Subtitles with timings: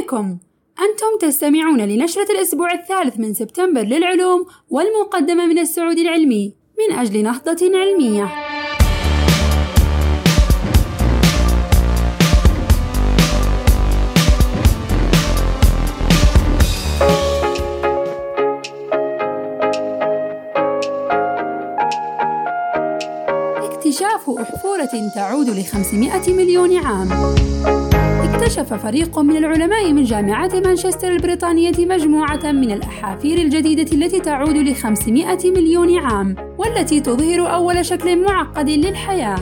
[0.00, 0.38] بكم.
[0.80, 7.78] أنتم تستمعون لنشرة الأسبوع الثالث من سبتمبر للعلوم والمقدمة من السعودي العلمي من أجل نهضة
[7.78, 8.28] علمية.
[23.56, 27.08] اكتشاف أحفورة تعود ل 500 مليون عام.
[28.36, 34.74] اكتشف فريق من العلماء من جامعة مانشستر البريطانية مجموعة من الأحافير الجديدة التي تعود ل
[34.74, 39.36] 500 مليون عام والتي تظهر أول شكل معقد للحياة.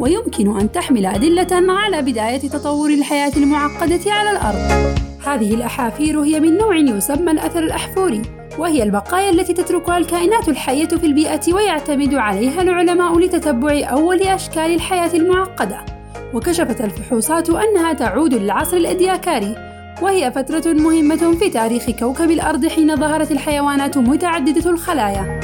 [0.00, 4.94] ويمكن أن تحمل أدلة على بداية تطور الحياة المعقدة على الأرض.
[5.26, 8.22] هذه الأحافير هي من نوع يسمى الأثر الأحفوري
[8.58, 15.14] وهي البقايا التي تتركها الكائنات الحية في البيئة ويعتمد عليها العلماء لتتبع أول أشكال الحياة
[15.14, 15.89] المعقدة.
[16.34, 19.54] وكشفت الفحوصات أنها تعود للعصر الإدياكاري
[20.02, 25.40] وهي فترة مهمة في تاريخ كوكب الأرض حين ظهرت الحيوانات متعددة الخلايا.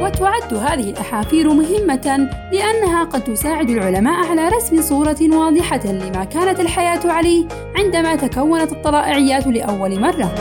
[0.00, 7.00] وتعد هذه الأحافير مهمة لأنها قد تساعد العلماء على رسم صورة واضحة لما كانت الحياة
[7.12, 7.44] عليه
[7.76, 10.34] عندما تكونت الطلائعيات لأول مرة.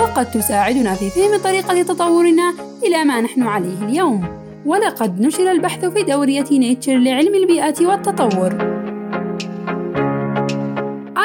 [0.00, 2.54] وقد تساعدنا في فهم طريقة تطورنا
[2.86, 4.24] إلى ما نحن عليه اليوم.
[4.66, 8.67] ولقد نشر البحث في دورية Nature لعلم البيئة والتطور.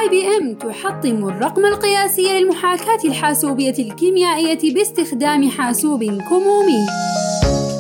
[0.04, 6.86] IBM تحطم الرقم القياسي للمحاكاة الحاسوبية الكيميائية باستخدام حاسوب كمومي.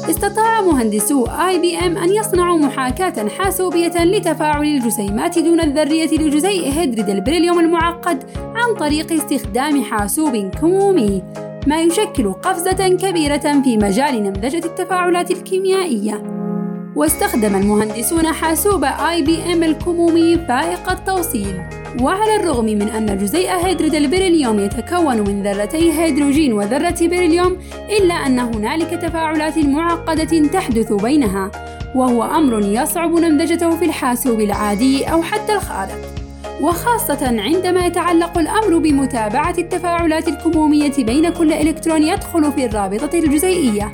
[0.09, 8.23] استطاع مهندسو IBM أن يصنعوا محاكاة حاسوبية لتفاعل الجسيمات دون الذرية لجزيء هيدريد البريليوم المعقد
[8.37, 11.23] عن طريق استخدام حاسوب كمومي،
[11.67, 16.23] ما يشكل قفزة كبيرة في مجال نمذجة التفاعلات الكيميائية.
[16.95, 21.61] واستخدم المهندسون حاسوب IBM الكمومي فائق التوصيل
[22.01, 27.57] وعلى الرغم من أن جزيء هيدريد البريليوم يتكون من ذرتي هيدروجين وذرة بريليوم
[27.99, 31.51] إلا أن هنالك تفاعلات معقدة تحدث بينها
[31.95, 35.97] وهو أمر يصعب نمذجته في الحاسوب العادي أو حتى الخارق.
[36.61, 43.91] وخاصة عندما يتعلق الأمر بمتابعة التفاعلات الكمومية بين كل إلكترون يدخل في الرابطة الجزيئية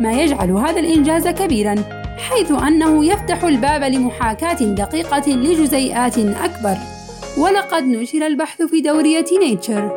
[0.00, 1.74] ما يجعل هذا الإنجاز كبيرا
[2.18, 6.93] حيث أنه يفتح الباب لمحاكاة دقيقة لجزيئات أكبر.
[7.38, 9.90] ولقد نشر البحث في دورية نيتشر.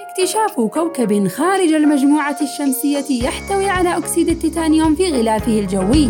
[0.00, 6.08] اكتشاف كوكب خارج المجموعة الشمسية يحتوي على أكسيد التيتانيوم في غلافه الجوي.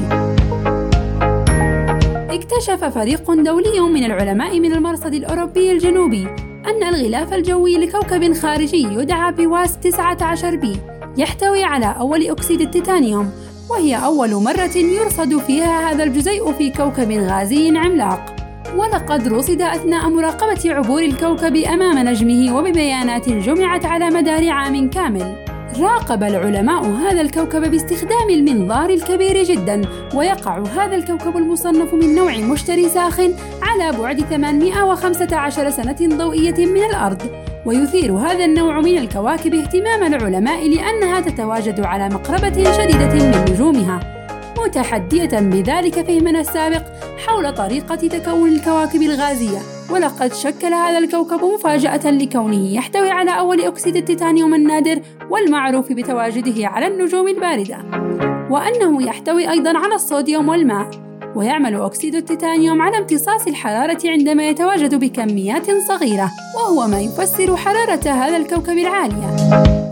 [2.31, 6.27] اكتشف فريق دولي من العلماء من المرصد الأوروبي الجنوبي
[6.67, 10.77] أن الغلاف الجوي لكوكب خارجي يدعى بواس 19 بي
[11.17, 13.31] يحتوي على أول أكسيد التيتانيوم
[13.71, 18.37] وهي أول مرة يرصد فيها هذا الجزيء في كوكب غازي عملاق.
[18.77, 25.37] ولقد رصد أثناء مراقبة عبور الكوكب أمام نجمه وببيانات جمعت على مدار عام كامل.
[25.81, 29.83] راقب العلماء هذا الكوكب باستخدام المنظار الكبير جدا
[30.15, 37.48] ويقع هذا الكوكب المصنف من نوع مشتري ساخن على بعد 815 سنة ضوئية من الأرض.
[37.69, 44.01] ويثير هذا النوع من الكواكب اهتمام العلماء لأنها تتواجد على مقربة شديدة من نجومها
[44.59, 46.83] متحدية بذلك فهمنا السابق
[47.27, 49.59] حول طريقة تكون الكواكب الغازية.
[49.91, 55.01] ولقد شكل هذا الكوكب مفاجأة لكونه يحتوي على أول أكسيد التيتانيوم النادر
[55.31, 57.79] والمعروف بتواجده على النجوم الباردة
[58.51, 61.08] وأنه يحتوي أيضا على الصوديوم والماء.
[61.37, 68.37] ويعمل أكسيد التيتانيوم على امتصاص الحرارة عندما يتواجد بكميات صغيرة وهو ما يفسر حرارة هذا
[68.37, 69.39] الكوكب العالية.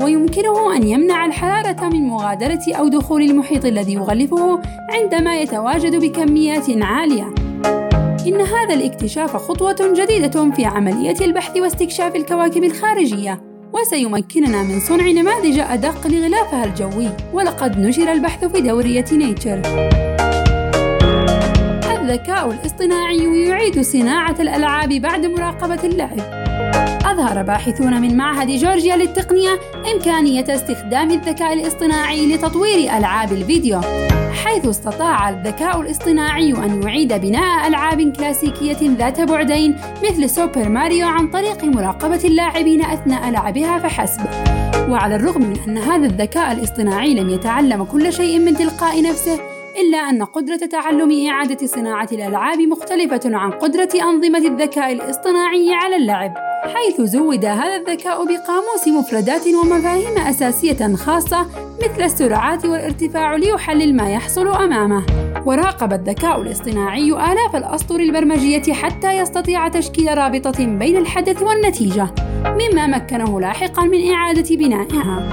[0.02, 4.60] ويمكنه أن يمنع الحرارة من مغادرة أو دخول المحيط الذي يغلفه
[4.90, 7.34] عندما يتواجد بكميات عالية.
[8.26, 13.40] إن هذا الاكتشاف خطوة جديدة في عملية البحث واستكشاف الكواكب الخارجية
[13.72, 17.08] وسيمكننا من صنع نماذج أدق لغلافها الجوي.
[17.32, 19.62] ولقد نشر البحث في دورية نيتشر
[22.06, 26.18] الذكاء الاصطناعي يعيد صناعة الألعاب بعد مراقبة اللعب.
[27.06, 29.60] أظهر باحثون من معهد جورجيا للتقنية
[29.94, 33.80] إمكانية استخدام الذكاء الاصطناعي لتطوير ألعاب الفيديو،
[34.44, 39.76] حيث استطاع الذكاء الاصطناعي أن يعيد بناء ألعاب كلاسيكية ذات بعدين
[40.10, 44.26] مثل سوبر ماريو عن طريق مراقبة اللاعبين أثناء لعبها فحسب.
[44.88, 49.98] وعلى الرغم من أن هذا الذكاء الاصطناعي لم يتعلم كل شيء من تلقاء نفسه، إلا
[49.98, 57.00] أن قدرة تعلم إعادة صناعة الألعاب مختلفة عن قدرة أنظمة الذكاء الاصطناعي على اللعب، حيث
[57.00, 61.46] زود هذا الذكاء بقاموس مفردات ومفاهيم أساسية خاصة
[61.82, 65.06] مثل السرعات والارتفاع ليحلل ما يحصل أمامه.
[65.46, 72.08] وراقب الذكاء الاصطناعي آلاف الأسطر البرمجية حتى يستطيع تشكيل رابطة بين الحدث والنتيجة
[72.44, 75.28] مما مكنه لاحقا من إعادة بنائها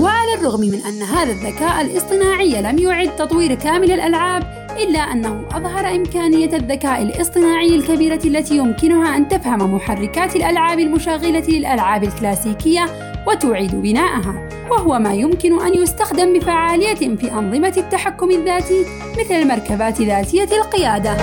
[0.00, 5.94] وعلى الرغم من أن هذا الذكاء الاصطناعي لم يعد تطوير كامل الألعاب إلا أنه أظهر
[5.94, 12.86] إمكانية الذكاء الاصطناعي الكبيرة التي يمكنها أن تفهم محركات الألعاب المشاغلة للألعاب الكلاسيكية
[13.28, 18.84] وتعيد بناءها وهو ما يمكن أن يستخدم بفعالية في أنظمة التحكم الذاتي
[19.18, 21.16] مثل المركبات ذاتية القيادة.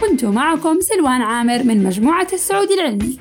[0.00, 3.18] كنت معكم سلوان عامر من مجموعة السعود العلمي.